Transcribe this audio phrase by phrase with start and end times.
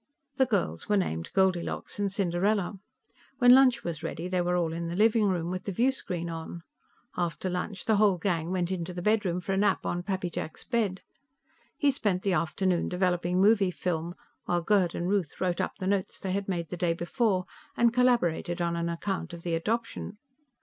[0.37, 2.79] The girls were named Goldilocks and Cinderella.
[3.37, 6.63] When lunch was ready, they were all in the living room, with the viewscreen on;
[7.15, 10.63] after lunch, the whole gang went into the bedroom for a nap on Pappy Jack's
[10.63, 11.03] bed.
[11.77, 16.19] He spent the afternoon developing movie film, while Gerd and Ruth wrote up the notes
[16.19, 17.45] they had made the day before
[17.77, 20.17] and collaborated on an account of the adoption.